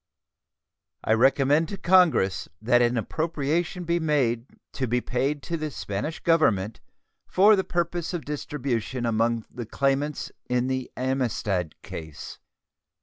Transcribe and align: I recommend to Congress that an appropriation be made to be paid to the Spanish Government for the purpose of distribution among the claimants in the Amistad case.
I 1.03 1.13
recommend 1.13 1.69
to 1.69 1.77
Congress 1.77 2.49
that 2.59 2.81
an 2.81 2.97
appropriation 2.97 3.83
be 3.83 3.99
made 3.99 4.47
to 4.73 4.87
be 4.87 4.99
paid 4.99 5.43
to 5.43 5.57
the 5.57 5.69
Spanish 5.69 6.19
Government 6.21 6.81
for 7.27 7.55
the 7.55 7.63
purpose 7.63 8.11
of 8.11 8.25
distribution 8.25 9.05
among 9.05 9.45
the 9.53 9.67
claimants 9.67 10.31
in 10.49 10.65
the 10.65 10.89
Amistad 10.97 11.75
case. 11.83 12.39